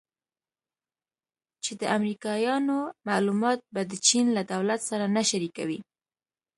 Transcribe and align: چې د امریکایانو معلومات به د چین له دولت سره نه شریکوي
چې 1.63 1.71
د 1.81 1.83
امریکایانو 1.97 2.77
معلومات 3.07 3.59
به 3.73 3.81
د 3.91 3.93
چین 4.07 4.25
له 4.37 4.43
دولت 4.51 4.79
سره 4.89 5.05
نه 5.15 5.21
شریکوي 5.29 5.79